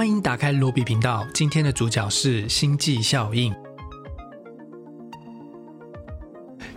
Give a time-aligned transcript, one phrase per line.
[0.00, 1.28] 欢迎打开罗比频道。
[1.34, 3.54] 今天的主角是星际效应。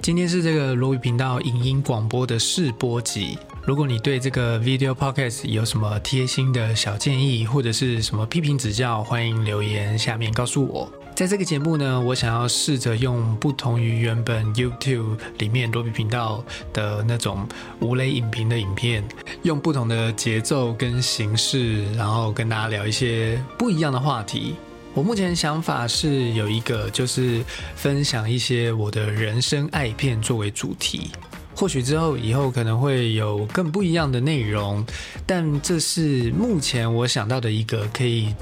[0.02, 3.38] 今天是这个罗比频道影音广播的试播集。
[3.66, 10.92] 如果你对这个 video podcast 有什么贴心的小建议，或者是什么批评指教，欢迎留言下面告诉我。
[11.16, 16.44] 在这个节目呢，我想要试着用不同于原本 YouTube 里面罗比频道
[16.74, 17.48] 的那种
[17.80, 19.04] 无雷影评的影片，
[19.44, 24.56] 用不同的节奏跟形式，然后跟大家聊一些不一样的话题。
[24.96, 27.44] 我目前想法是有一个，就是
[27.76, 31.12] 分享一些我的人生爱片作为主题。
[31.56, 34.84] 或许之后以后可能会有更不一样的内容，
[35.28, 38.34] 但这是目前我想到的一个可以。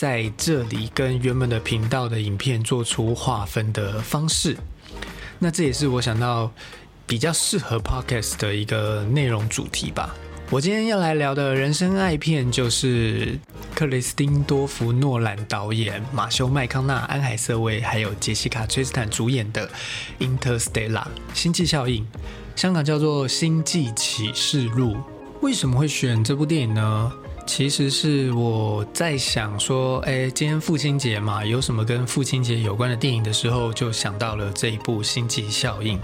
[0.00, 4.56] 在这里跟原本的频道的影片做出划分的方式，
[5.38, 6.50] 那这也是我想到
[7.06, 10.14] 比较适合 podcast 的一个内容主题吧。
[10.48, 13.38] 我今天要来聊的人生爱片就是
[13.74, 19.68] 克里斯汀多夫诺兰导演、马修麦康纳、安海瑟薇还有杰西卡崔斯坦主演的
[20.18, 20.88] 《Interstellar》
[21.34, 22.06] 星际效应，
[22.56, 24.94] 香港叫做《星际启示录》。
[25.42, 27.12] 为什么会选这部电影呢？
[27.50, 35.98] 其实是我在想说，哎，今天父亲节嘛，有什么跟父亲节有关的电影的时候，就想到了这一部《星际效应》。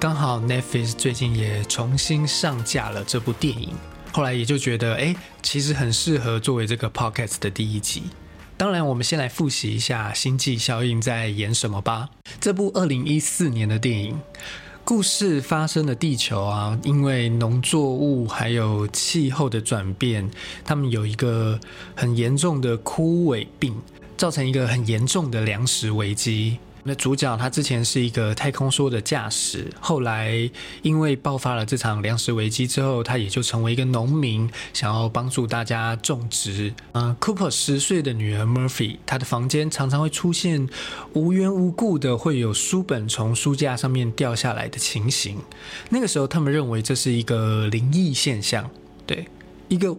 [0.00, 3.68] 刚好 Netflix 最近也重新上架了这部电影，
[4.10, 8.02] 后来也就觉得，哎，其实很适合作为这个 podcast 的第一集。
[8.56, 12.08] 当然，我们先来复习一下《星际效应》在演什么吧。
[12.40, 14.20] 这部二零一四年的电影。
[14.84, 20.28] 故事发生的地球啊，因为农作物还有气候的转变，
[20.64, 21.58] 他们有一个
[21.94, 23.74] 很严重的枯萎病，
[24.16, 26.58] 造成一个很严重的粮食危机。
[26.84, 30.50] 那主角他之前是一个太空梭的驾驶，后来
[30.82, 36.74] 因为爆发了这场粮食危机之后，他也就成为一个农民，想要帮助大家种植。
[36.92, 40.68] 嗯，Cooper 十岁的女儿 Murphy，她的房间常常会出现
[41.12, 45.38] 无缘无故的会有书本从书架上面掉下来的情形。
[45.88, 48.68] 那个时候，他们认为这是一个灵异现象，
[49.06, 49.26] 对，
[49.68, 49.96] 一个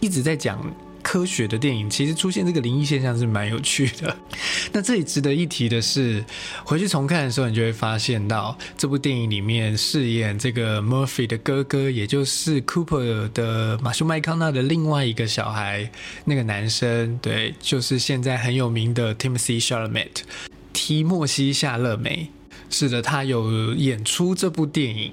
[0.00, 0.60] 一直在讲。
[1.06, 4.16] 科学的电影其实出现这个灵异现象是蛮有趣的。
[4.74, 6.24] 那这里值得一提的是，
[6.64, 15.88] 回去重看的时候，你就会发现到这部电影里面饰演这个 Murphy 的哥哥，也就是 Cooper 的马修麦康纳的另外一个小孩，
[16.24, 20.24] 那个男生，对，就是现在很有名的 Timothy s h a l a m e t
[20.72, 22.32] 提莫西夏勒梅。
[22.68, 25.12] 是的，他有演出这部电影，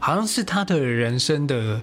[0.00, 1.80] 好像是他的人生的。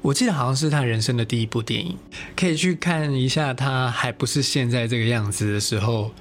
[0.00, 1.96] 我记得好像是他人生的第一部电影，
[2.36, 6.12] 可以去看一下他还不是现在这个样子的时候，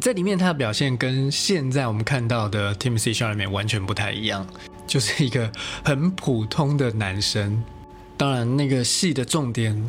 [0.00, 4.46] 在里面他的表现跟现在我们看到的 Timothy Chalamet 完全不太一样，
[4.86, 5.50] 就是一个
[5.82, 7.62] 很普通的男生。
[8.16, 9.84] 当然，那个戏的重点，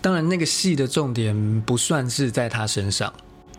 [0.00, 3.12] 当然那个戏的重点不算是在他身上。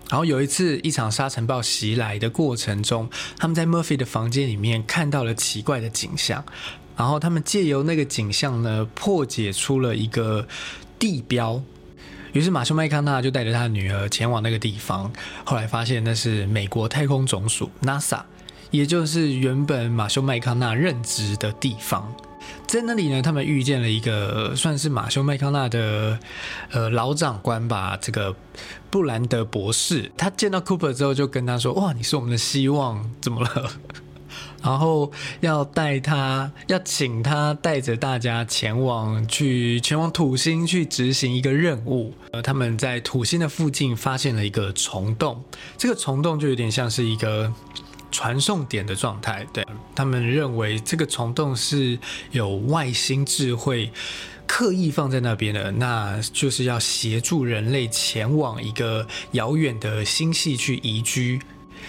[0.09, 6.43] 然后有一次，一场沙尘暴袭来的过程中，他们在 Murphy 的房间里面看到了奇怪的景象。
[6.97, 10.45] 然后他们借由那个景象呢，破解出了一个
[10.99, 11.61] 地标。
[12.33, 15.11] 于是马修麦康纳就带着他的女儿前往那个地方。
[15.45, 18.21] 后来发现那是美国太空总署 NASA，
[18.69, 22.13] 也就是原本马修麦康纳任职的地方。
[22.65, 26.19] 在那里呢，他们遇见了一个算是马修麦康纳的
[26.71, 28.35] 呃老长官吧，这个
[28.89, 30.11] 布兰德博士。
[30.17, 33.71] 他见到 Cooper 之后，就跟他说：“哇，你是我们的希望，怎么了？”
[34.63, 42.13] 然后要带他，要请他带着大家前往去前往土星去执行一个任务。
[42.31, 45.43] 呃，他们在土星的附近发现了一个虫洞，
[45.77, 47.53] 这个虫洞就有点像是一个
[48.11, 49.45] 传送点的状态。
[49.53, 49.65] 对
[49.95, 51.97] 他们认为这个虫洞是
[52.31, 53.91] 有外星智慧
[54.45, 61.39] 刻意放在那边的，那就是要协助人类前往一个遥远的星系去移居。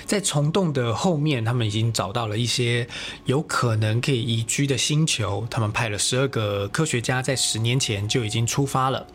[0.09, 2.89] 在虫洞的后面，他们已经找到了一些
[3.27, 5.47] 有可能可以移居的星球。
[5.51, 9.07] 他们派了十二个科学家，在十年前就已经出发了。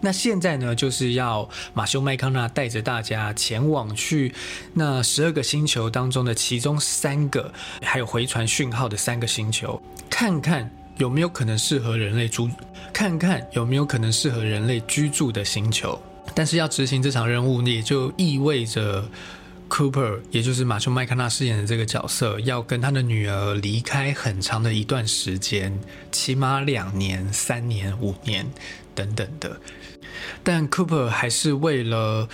[0.00, 4.34] 那现在呢，就是要马修麦康纳带着大家前往去
[4.74, 7.52] 那十二个星球当中的其中三个，
[7.82, 9.80] 还有回传讯号的三个星球，
[10.10, 12.50] 看看有没有可能适合人类住，
[12.92, 15.96] 看看有没有可能适合人类居住的星球。
[16.34, 19.04] 但是要执行这场任务，也就意味着。
[19.70, 25.80] Cooper，也就是马修麦康纳饰演的这个角色，要跟他的女儿离开很长的一段时间，
[26.12, 28.46] 起码两年、三年、五年
[28.94, 29.58] 等等的。
[30.42, 32.28] 但 Cooper 还是为了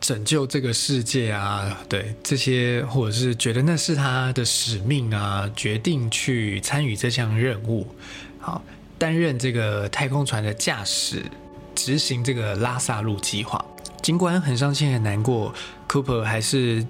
[0.00, 7.86] 拯救这个世界啊，对这些，或者是觉得那是他的使命啊，决定去参与这项任务。
[8.38, 8.64] 好，
[8.96, 11.22] 担任这个太空船的驾驶。
[11.74, 13.62] 执行这个拉萨路计划。
[14.00, 15.52] 尽管很伤心、很难过
[15.88, 16.84] ，Cooper 还是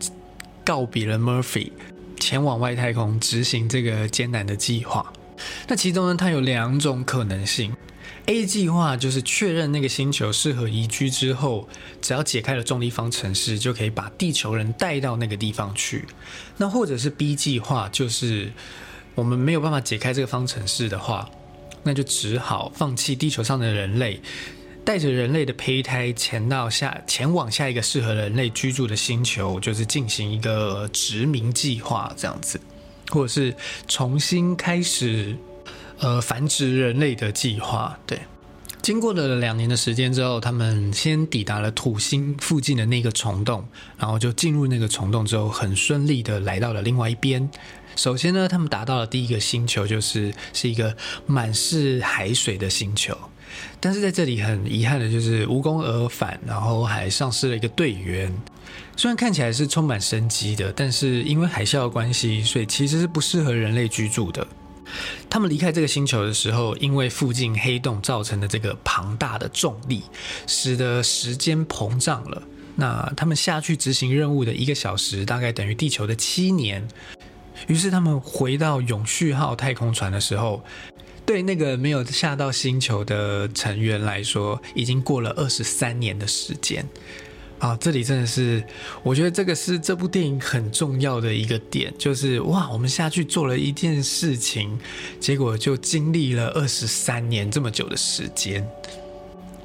[0.65, 1.71] 告别了 Murphy，
[2.19, 5.13] 前往外太空执行这个艰难的计划。
[5.69, 7.75] 那其中呢，它有两种可能性。
[8.27, 11.69] A 计划就是确认那个星球适合宜居之后，
[12.03, 16.05] 只要解开了重力方程式，就可以把地球人带到那个地方去。
[16.57, 18.51] 那或者是 B 计划，就是
[19.15, 21.31] 我们没有办法解开这个方程式的话，
[21.85, 24.21] 那就只好放弃地球上的人类，
[24.87, 32.59] 带着人类的胚胎前到下前往下一个适合人类居住的星球，就是进行一个殖民计划这样子，
[33.11, 33.55] 或者是
[33.87, 35.37] 重新开始。
[35.99, 38.21] 呃，繁殖人类的计划，对。
[38.83, 43.67] 经过了两年的时间之后，他们先抵达了土星附近的那个虫洞，
[43.97, 47.49] 然后就进入那个虫洞之后，很顺利的来到了另外一边。
[47.97, 50.95] 首先呢，他们达到了第一个星球，就是是一个
[51.25, 53.17] 满是海水的星球。
[53.81, 58.33] 但是在这里很遗憾的就是无功而返，然后还丧失了一个队员。
[58.97, 64.47] 虽然看起来是充满生机的，但是因为海啸的关系，所以其实是不适合人类居住的。
[65.29, 70.03] 他们离开这个星球的时候，因为附近黑洞造成的这个庞大的重力，
[70.47, 72.43] 使得时间膨胀了。
[72.77, 76.87] 那他们下去执行任务的一个小时，大概等于地球的七年。
[77.69, 80.63] 于是他们回到永续号太空船的时候，
[81.27, 86.89] 对那个没有下到星球的成员来说，已经过了二十三年的时间。
[87.59, 88.63] 啊，这里真的是，
[89.03, 94.79] 我觉得这个是这部电影很重要的一个点，就是哇，我们下去做了一件事情，
[95.19, 98.67] 结果就经历了二十三年这么久的时间。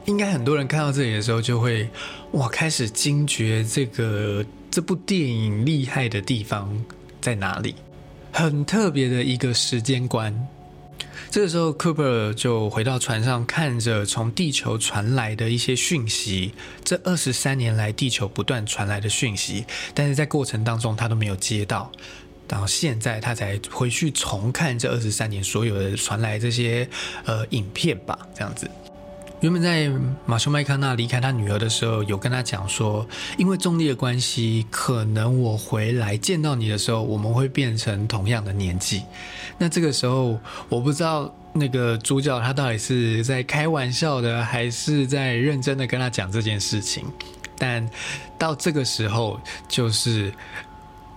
[0.05, 1.87] 应该很多人看到这里的时候，就会
[2.31, 6.73] 哇，开始惊觉这个这部电影厉害的地方
[7.19, 7.75] 在哪里，
[8.31, 10.33] 很特别的一个时间观。
[11.31, 16.51] 这个时候，Cooper 就回到船上，看着从地球传来的一些讯息。
[16.83, 19.63] 这二十三年来，地球不断传来的讯息，
[19.95, 21.89] 但是在过程当中他都没有接到。
[22.49, 26.85] 到现在，他才回去重看这二十三年所有的传来这些
[27.23, 28.69] 呃影片吧，这样子。
[29.41, 29.91] 原本在
[30.27, 33.03] 马修麦康纳离开他女儿的时候，有跟他讲说，
[33.39, 39.01] 因为重力的关系，可能我回来见到你的时候，我们会变成同样的年纪。
[39.57, 40.39] 那这个时候，
[40.69, 47.03] 我不知道那个主角他到底是在开玩笑的，还是在认真的跟他讲这件事情。
[47.57, 47.89] 但
[48.37, 50.31] 到这个时候，就是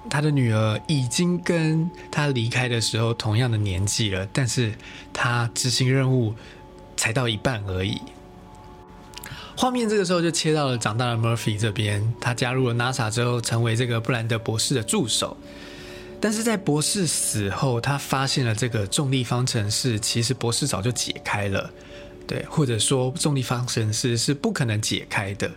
[0.08, 4.72] 他的女儿已经跟他离开的时候同样的年纪了，但是
[5.12, 6.34] 他执行任务
[7.04, 8.00] 才到一半而已。
[9.54, 15.36] 画面这个时候就切到了长大的 Murphy 这边，他加入了 NASA 之后，成为这个布兰德博士的助手。
[16.18, 21.70] 但是在博士死后，他发现了这个重力方程式，其实博士早就解开了，
[22.26, 25.50] 对，或者说重力方程式是不可能解开的，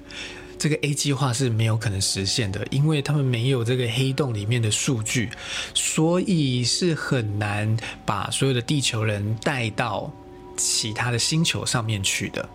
[0.60, 5.30] 这个 A 计划是没有可能实现的，因为他们没有这个黑洞里面的数据，
[5.74, 10.12] 所以是很难把所有的地球人带到
[10.58, 12.50] 其他的星球上面去的。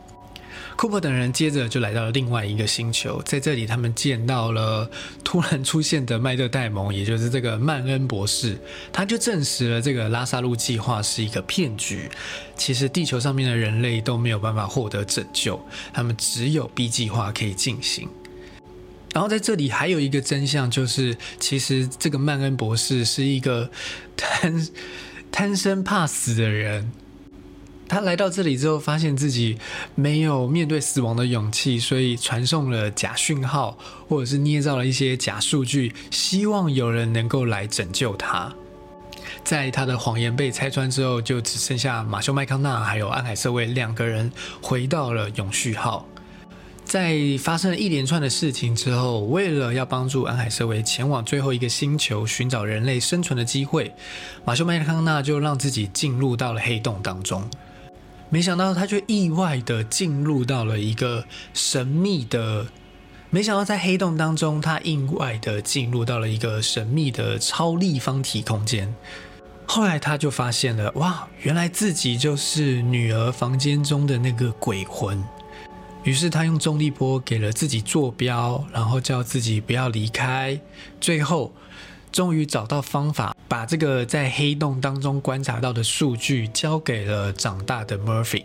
[0.75, 4.90] 库珀等人接着就来到了另外一个星球，在这里他们见到了
[5.22, 8.58] 突然出现的麦特戴蒙，也就是这个曼恩博士，
[8.90, 12.10] 他就证实了这个拉萨路计划是一个骗局。
[12.56, 15.60] 其实地球上面的人类都没有办法获得拯救，
[15.93, 18.08] 他们只有 B 计划可以进行。
[19.12, 23.70] 然后在这里还有一个真相，就是其实这个曼恩博士是一个
[24.17, 24.69] 贪
[25.31, 26.91] 贪生怕死的人。
[27.93, 29.58] 他来到这里之后，发现自己
[29.94, 33.77] 没有面对死亡的勇气，所以传送了假讯号，
[34.08, 38.51] 或者是捏造了一些假数据，希望有人能够来拯救他。
[39.44, 44.32] 在他的谎言被拆穿之后，就只剩下马修麦康纳还有安海瑟薇两个人
[44.63, 46.08] 回到了永续号。
[46.87, 53.93] 在发生了一连串的事情之后，为了要帮助安海瑟薇前往最后一个星球寻找人类生存的机会，
[54.46, 57.46] 马修麦康纳就让自己进入到了黑洞当中。
[58.32, 61.22] 没想到他却意外的进入到了一个
[61.53, 62.67] 神秘的，
[63.29, 68.94] 没想到在黑洞当中，他意外的进入到了一个神秘的超立方体空间。
[69.67, 75.22] 后来他就发现了，哇，原来自己就是女儿房间中的那个鬼魂。
[76.03, 80.58] 于是他用重力波给了自己坐标，然后叫自己不要离开。
[80.98, 81.53] 最后，
[82.10, 83.31] 终于找到方法。
[83.52, 88.44] 把这个在黑洞当中观察到的数据交给了长大的 Murphy，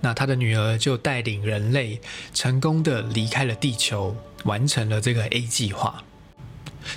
[0.00, 2.00] 那他的女儿就带领人类
[2.34, 6.02] 成功的离开了地球，完成了这个 A 计划。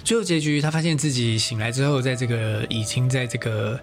[0.03, 3.79] 最后结局，他发现自己醒来之后，在这个已经在这个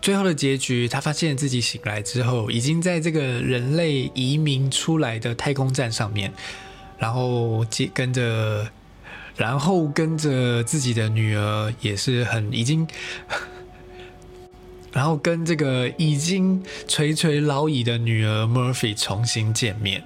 [0.00, 6.32] 最后的结局，他发现自己醒来之后，已经在这个人类移民出来的太空站上面，
[6.96, 8.66] 然后接跟着，
[9.38, 12.86] 然后跟着自己的女儿，也是很已经，
[14.92, 20.02] 然后跟这个已经垂垂老矣的女儿 Murphy 重新见面。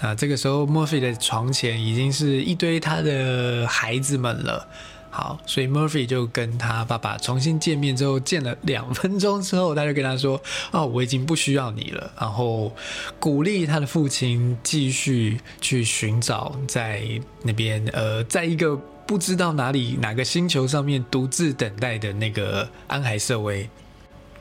[0.00, 4.68] 那这个时候，Murphy 的床前已经是一堆他的孩子们了。
[5.14, 10.40] 好，所以 Murphy 就跟他爸爸重新见面之后，见了两分钟之后，他就跟他说
[10.72, 12.74] ：“哦，我已经不需要你了。”然后
[13.20, 17.02] 鼓励他的父亲继续去寻找在
[17.42, 18.74] 那边呃，在一个
[19.06, 23.68] 不知道哪里哪个星球上面独自等待的那个安海瑟薇。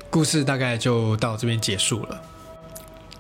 [0.10, 2.22] 故事大概就到这边结束了。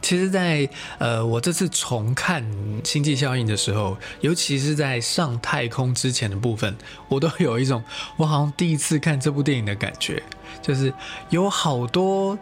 [0.01, 0.67] 其实，在
[0.97, 2.43] 呃，我这次重看
[2.83, 6.75] 《星际效应》的时候，尤其是在上太空之前的部分，
[7.07, 7.83] 我都有一种
[8.17, 10.21] 我好像第一次看这部电影的感觉，
[10.61, 10.91] 就是
[11.29, 12.37] 有好多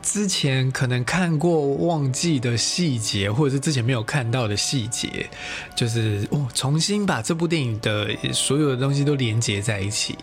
[0.00, 5.28] 之前可能看过忘记的细节，或者是之前没有看到的细节，
[5.76, 10.16] 就是哦，重新把这部电影的所有的东西都连接在一起，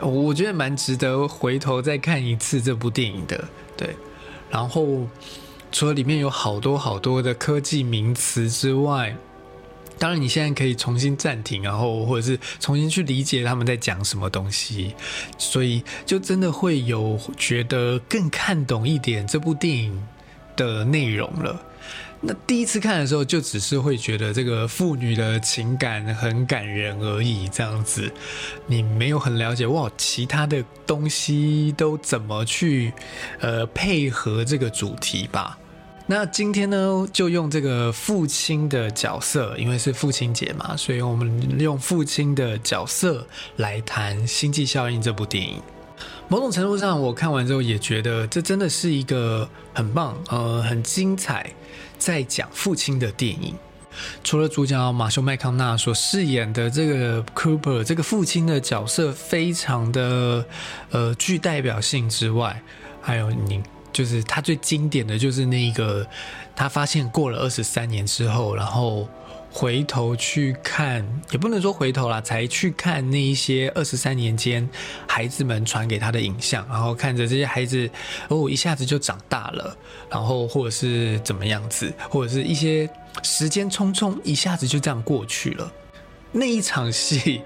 [0.00, 3.44] 我觉得蛮值得回头再看一次这部电影的。
[3.76, 3.94] 对，
[4.50, 5.06] 然后。
[5.74, 9.12] 除了里面有好多好多的科技名词之外，
[9.98, 14.94] 当然你现在可以重新暂停，然后或者是重新去理解他们在讲什么东西，
[15.36, 20.00] 所以就真的会有觉得更看懂一点这部电影
[20.54, 21.60] 的内容了。
[22.20, 28.10] 那第一次看的时候，就只是会觉得这个父女的情感很感人而已，这样子，
[28.68, 32.92] 你没有很了解哇，其他的东西都怎么去
[33.40, 35.58] 呃配合这个主题吧。
[36.06, 45.62] 那今天呢，就用这个父亲的角色，因为是父亲节嘛，所以我们用父亲的角色来谈《星际效应》这部电影。
[46.28, 51.50] 某种程度上，我看完之后也觉得这真的是一个很棒、呃，很精彩，
[51.96, 53.54] 在讲父亲的电影。
[54.22, 60.44] 除了主角马修麦康纳所饰演的这个 Cooper 这个父亲的角色非常的
[60.90, 62.60] 呃具代表性之外，
[63.00, 63.62] 还有你。
[63.94, 66.06] 就是他最经典的就是那个，
[66.54, 69.08] 他发现过了二十三年之后，然后
[69.50, 74.68] 回头去看，也不能说回头啦，才去看那一些二十三年间
[75.06, 77.88] 孩子们传给他的影像，然后看着这些孩子
[78.28, 79.76] 哦一下子就长大了，
[80.10, 82.90] 然后或者是怎么样子，或者是一些
[83.22, 85.72] 时间匆匆一下子就这样过去了。
[86.36, 87.42] 那一场戏，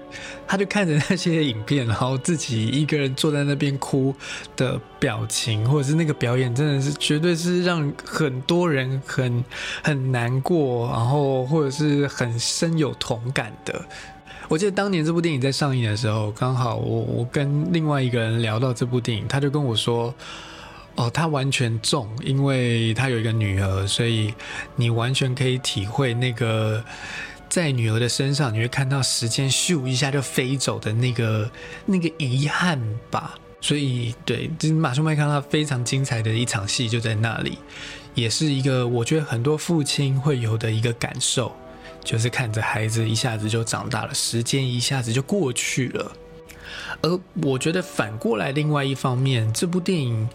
[0.47, 4.15] 他就看着那些影片，然后自己一个人坐在那边哭
[4.55, 9.45] 的表情，或者是那个表演，真的是绝对是让很多人很
[9.83, 13.79] 很难过，然后或者是很深有同感的。
[14.47, 20.11] 我记得当年这部电影在上映的时候，刚好我我跟另外一个人聊到这部电影，他就跟我说
[20.97, 24.33] ：“哦，他完全中，因为他有一个女儿，所以
[24.75, 26.83] 你完全可以体会那个。”
[27.49, 31.49] 在女儿的身上，你会看到时间咻一下就飞走的那个
[31.85, 32.79] 那个遗憾
[33.09, 33.37] 吧。
[33.61, 37.57] 所以，对，就是马修麦康纳非常精彩的一场戏就在那里，
[38.13, 41.53] 也是一个我觉得很多父亲会有的一个感受，
[42.01, 46.11] 就是看着孩子一下子就长大了，时间一下子就过去了。
[47.01, 50.29] 而我觉得反过来，另外一方面，这部电影，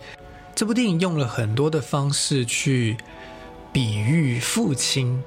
[0.54, 2.96] 这部电影用了很多的方式去
[3.72, 5.22] 比喻父亲。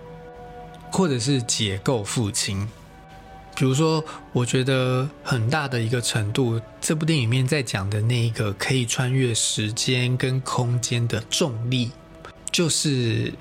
[0.92, 2.68] 或者是解构父亲，
[3.56, 11.92] 比如说，我觉得很大的一个程度，这部电影里面在讲的那一个可以穿越时间跟空间的重力，
[12.52, 13.34] 就是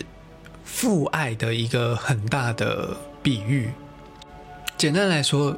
[0.65, 3.71] 父爱的一个很大的比喻。
[4.77, 5.57] 简单来说，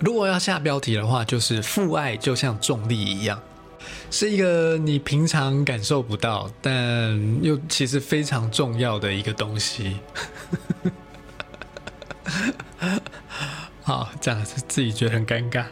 [0.00, 3.40] 如果要下标题的话，就是父爱就像重力一样，
[4.10, 9.96] 是一个你平常感受不到，但又其实非常重要的一个东西。
[13.82, 15.64] 好，这样子自己觉得很尴尬。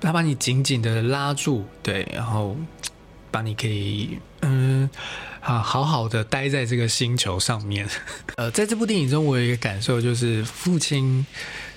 [0.00, 2.56] 他把你紧紧的拉住，对，然后
[3.30, 4.88] 把你可以嗯
[5.40, 7.88] 啊好好的待在这个星球上面。
[8.36, 11.24] 呃，在这部电影中，我有一个感受，就是父亲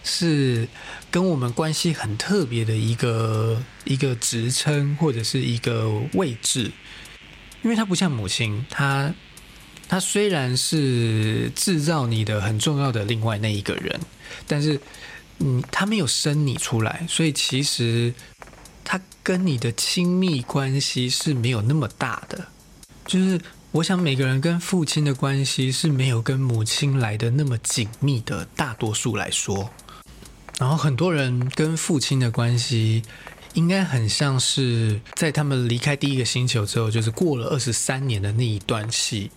[0.03, 0.67] 是
[1.11, 6.71] 跟我们关系很特别的一个一个职称或者是一个位置，
[7.61, 9.13] 因为他不像母亲，他。
[9.87, 13.99] 他虽然是制造你的很重要的另外那一个人，
[14.47, 14.79] 但是，
[15.39, 18.13] 嗯，他没有生你出来，所以其实
[18.83, 22.47] 他跟你的亲密关系是没有那么大的。
[23.05, 23.39] 就是
[23.71, 29.69] 我想每个人跟父亲的关系是没有跟母亲来的那么紧密的，大多数来说。
[30.57, 33.03] 然后很多人跟父亲的关系
[33.53, 39.29] 应该很像是在他们离开第一个星球之后，就是过了二十三年的那一段戏。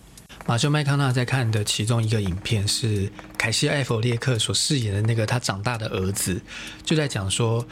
[0.45, 6.41] 马修麦康纳在看的其中一个影片是凯西艾弗列克所饰演的那个他长大的儿子，
[6.83, 7.67] 就在讲说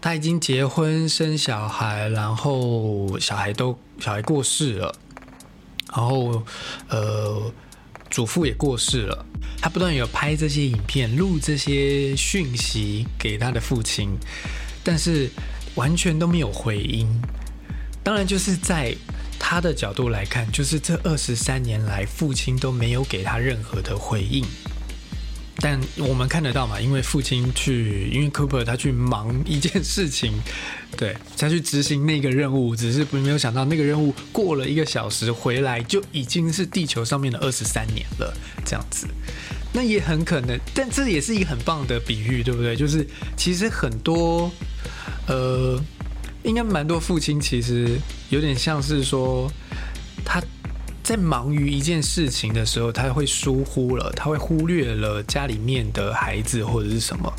[0.00, 4.94] 他已经结婚生小孩，然后小孩都小孩过世了，
[5.94, 6.42] 然后
[6.88, 7.52] 呃
[8.10, 9.24] 祖父也过世了，
[9.60, 14.16] 他不断有拍这些影片，录这些讯息给他的父亲，
[14.82, 15.30] 但是
[15.76, 17.06] 完全都没有回音。
[18.02, 18.96] 当然就是在。
[19.48, 24.44] 他的角度来看，就是这二十三年来，父亲都没有给他任何的回应。
[25.58, 26.80] 但我们看得到嘛？
[26.80, 30.32] 因为父亲去，因为 Cooper 他去忙一件事情，
[30.96, 38.36] 对，他去执行那个任务，只是没有想到那个任务过了一个小时回来，就已经是地球上面的二十三年了。
[38.64, 39.06] 这样子，
[39.72, 42.74] 那也很可能，但这也是一个很棒的比喻，对不对？
[42.74, 44.50] 就是其实很多，
[45.28, 45.80] 呃。
[46.46, 47.98] 应该蛮多父亲其实
[48.30, 49.50] 有点像是说，
[50.24, 50.40] 他
[51.02, 57.32] 在忙于一件事情的时候，他会疏忽了，他会忽略了家里面的孩子或者是什么，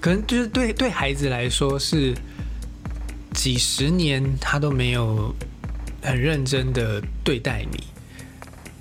[0.00, 2.14] 可能就是对对孩子来说是
[3.34, 5.34] 几十年他都没有
[6.00, 7.82] 很认真的对待你，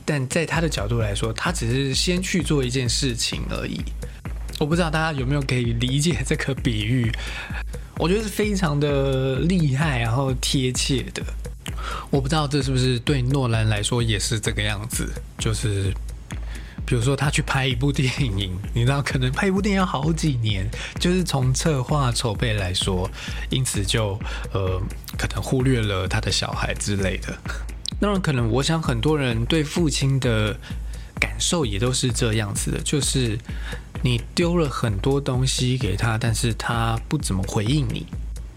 [0.06, 3.82] 但在他的角度来说，他只是先去做一件事情而已。
[4.60, 7.12] 我不知道大家有没有可以理解这个比喻。
[7.98, 11.24] 我觉得是非常的厉害，然后贴切的。
[12.10, 15.10] 我不知道这是不是对诺兰来说也是这个样子。
[15.38, 15.94] 就是，
[16.86, 23.10] 比如说他去拍一部电影，你知道，可能拍一部电影要好几年，就是从策划筹备来说，
[23.50, 24.20] 因此就
[24.54, 24.82] 呃，
[25.18, 27.38] 可能忽略了他的小孩之类的。
[28.00, 30.58] 当然，可能我想很多人对父亲的
[31.20, 33.38] 感受也都是这样子的，就是。
[34.06, 38.06] 你丢了很多东西给他，但是他不怎么回应你，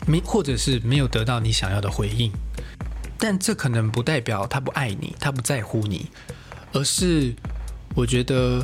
[0.06, 2.30] 没或者是没有得到你想要的回应，
[3.16, 6.10] 但这可能不代表他不爱你，他不在乎你，
[6.74, 7.34] 而是
[7.94, 8.62] 我觉得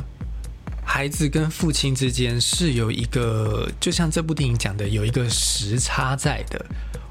[0.85, 6.63] 孩子跟父亲之间是有一个，就像这部电影讲的，有一个时差在的。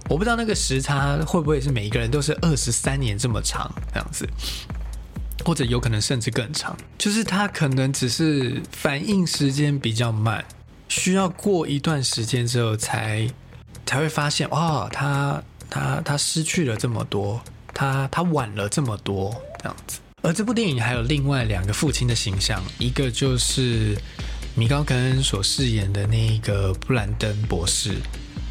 [0.08, 4.24] 我不知道那个时差会不会是每一个人都是二十三年这么长这样子。
[5.44, 10.42] 或者有可能甚至更长，就是他可能只是反应时间比较慢，
[10.88, 13.28] 需要过一段时间之后才
[13.84, 17.40] 才会发现，哇，他他他失去了这么多，
[17.74, 19.98] 他他晚了这么多这样子。
[20.22, 23.94] 而这部电影还有另外两个父亲的形象，一个就是
[24.54, 27.96] 米高肯恩所饰演的那个布兰登博士，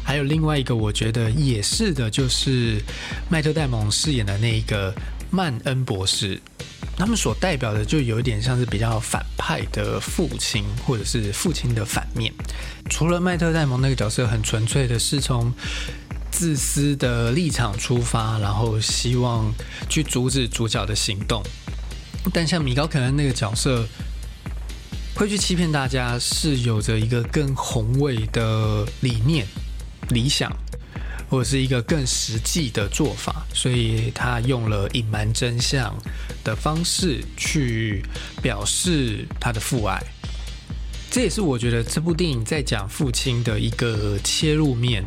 [0.04, 2.80] 还有另外一个我觉得也是的，就是
[3.28, 4.94] 麦特戴蒙饰演的那个
[5.30, 6.40] 曼恩博士。
[6.96, 12.32] 他们所代表的就有一点像是比较反派的父亲，或者是父亲的反面。
[12.88, 15.52] 除了麦特戴蒙那个角色很纯粹的是从
[16.30, 19.52] 自私的立场出发，然后希望
[19.88, 21.42] 去阻止主角的行动，
[22.32, 23.86] 但像米高肯恩那个角色
[25.14, 29.46] 会去欺骗大家，是有着一个更宏伟的理念、
[30.10, 30.50] 理想。
[31.30, 35.92] 或者是一个更实际的做法，所以他用了隐瞒真相
[36.44, 38.04] 的方式去
[38.42, 40.00] 表示他的父爱。
[41.10, 45.02] 这也是我觉得这部电影在讲父亲的一个切入面。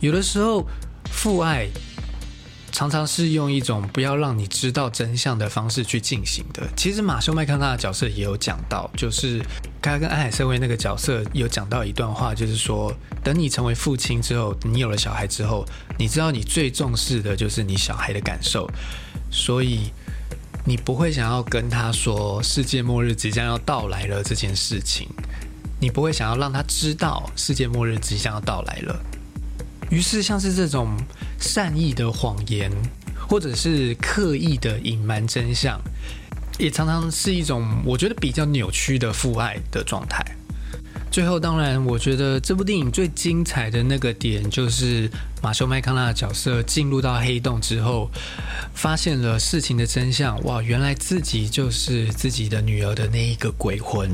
[0.00, 0.64] 有的时候，
[1.10, 1.68] 父爱。
[2.72, 6.62] 常常是用一种不要让你知道真相的方式去进行的。
[6.76, 9.40] 其实马修麦康纳的角色也有讲到，就是
[9.80, 15.64] 他跟安海瑟薇那个角色有讲到一段话，就是说，等你成为父亲之后，你有了小孩之后，
[15.98, 18.70] 你知道你最重视的就是你小孩的感受，
[19.30, 19.90] 所以
[20.68, 25.08] 你不会想要跟他说世界末日即将要到来了这件事情，
[25.78, 29.00] 你不会想要让他知道世界末日即将要到来了。
[29.90, 30.96] 于是，像是这种
[31.38, 32.72] 善意的谎言，
[33.28, 35.80] 或者是刻意的隐瞒真相，
[36.58, 40.24] 也常常是一种我觉得比较扭曲的父爱的状态。
[41.10, 45.10] 最后，当然，我觉得这部电影最精彩的那个点，就是
[45.42, 48.10] 马修麦康纳的角色进入到黑洞之后，
[48.74, 50.38] 发现了事情的真相。
[50.44, 54.10] 哇，原来自己就是自己的女儿的那一个鬼魂。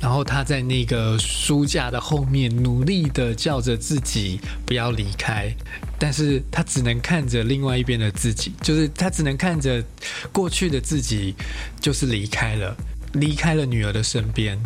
[0.00, 5.52] 然后他在那个书架的后面努力的叫着自己不要离开，
[5.98, 9.82] 但是他只能看着另外一边的自己，就是他只能看着
[10.30, 11.34] 过去的自己，
[11.80, 12.76] 就是离开了，
[13.14, 14.56] 离开了女儿的身边。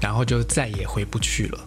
[0.00, 1.58] 然后就再也回不去了。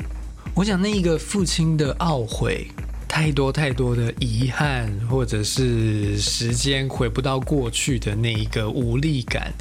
[0.54, 2.68] 我想那一个父亲的懊悔，
[3.08, 9.54] 太多太多的遗憾，或者是时间回不到过去的那一个无力感，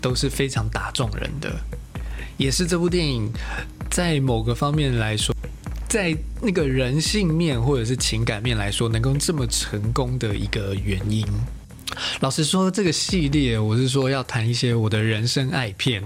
[0.00, 1.52] 都是非常打中人的。
[2.36, 3.32] 也是这部电影
[3.90, 5.34] 在某个方面来说，
[5.88, 11.26] 在那个人性面或者是情感面来说，能够这么成功的一个原因。
[12.20, 16.02] 老实说，这个系列我是说要谈一些我的人生爱片，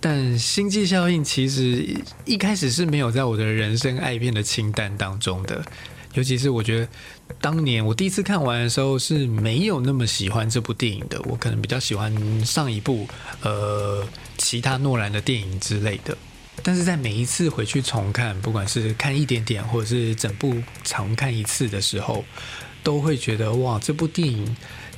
[0.00, 5.64] 但《星际效应》其实一开始是没有在我的人生爱片的清单当中的。
[6.14, 6.88] 尤其是我觉得，
[7.40, 11.20] 当年我第一次看完的时候是没有那么喜欢这部电影的。
[11.22, 13.06] 我可能比较喜欢上一部
[13.42, 14.02] 呃
[14.38, 16.16] 其他诺兰的电影之类的。
[16.62, 22.24] 但是在每一次回去重看，不管是看一点点或者是整部重看一次的时候，
[22.82, 24.56] 都会觉得哇，这部电影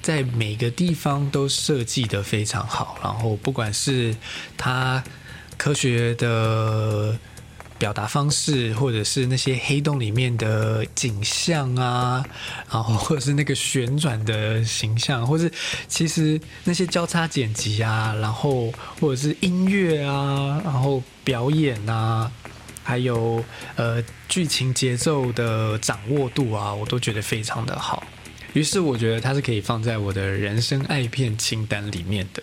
[0.09, 2.97] 在每个地方都设计的非常好。
[3.03, 4.17] 然后不管是
[4.57, 5.05] 它
[5.59, 7.19] 科学的。
[7.79, 12.25] 表达方式，或者是那些黑洞里面的景象啊，
[12.69, 15.49] 然后或者是那个旋转的形象，或是
[15.87, 22.29] 其实那些交叉剪辑啊，然后或者是音乐啊，然后表演啊，
[22.83, 23.45] 还有
[23.77, 28.03] 呃剧情节奏的掌握度啊，我都觉得非常的好。
[28.55, 32.43] 于是我觉得它是可以放在我的人生爱片清单里面的。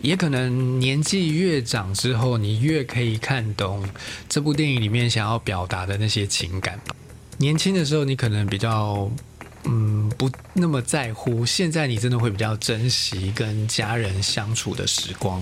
[0.00, 3.88] 也可能年纪越长之后，你越可以看懂
[4.28, 6.80] 这部电影里面想要表达的那些情感。
[7.38, 9.08] 年轻的时候，你可能比较
[9.64, 15.40] 嗯不那么在乎，现在你真的会比较珍惜跟家人相处的时光。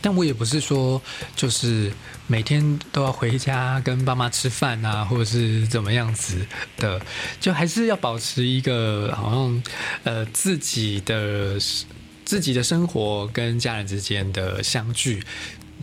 [0.00, 1.00] 但我也不是说
[1.36, 1.92] 就是
[2.26, 7.00] 每天都要回家跟爸妈吃饭啊，或者是怎么样子的，
[7.40, 9.62] 就还是要保持一个好像
[10.04, 11.58] 呃自己的。
[12.22, 15.20] 自己的生活跟家人之间的相聚，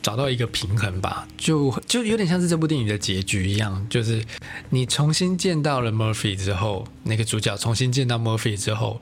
[0.02, 4.24] 找到一个平衡吧，就就有点像是这部电影的结局一样，就是
[4.70, 9.02] 你重新见到了 Murphy 之后，那个主角重新见到 Murphy 之后，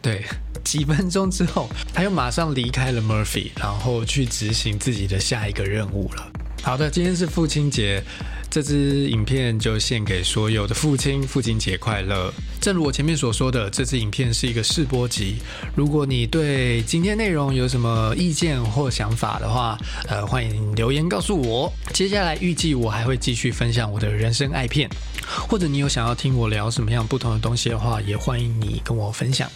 [0.00, 0.24] 对，
[0.64, 6.32] 几分钟之后，他又马上离开了 Murphy，然后去执行自己的下一个任务了。
[6.62, 8.02] 好的，今天是父亲节。
[8.50, 12.32] 这支影片就献给所有的父亲，父亲节快乐！
[12.62, 15.36] 正如我前面所说的，这支影片是一个试播集。
[15.76, 21.70] 如果你对今天内容有什么意见或想法的话，呃，欢迎留言告诉我。
[21.92, 24.88] 接下来预计我还会继续分享我的人生爱片，
[25.46, 29.48] 或者你有想要听我聊什么样不同的东西的话，也欢迎你跟我分享。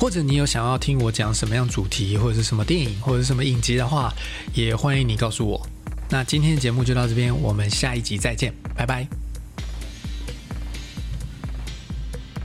[0.00, 4.10] 或者你有想要听我讲什么样主题，或者是什么电影，或者是什么影集的话，
[4.54, 5.60] 也欢迎你告诉我。
[6.08, 9.06] 那今天的节目就到这边，我们下一集再见，拜拜。